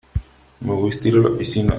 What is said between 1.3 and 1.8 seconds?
piscina.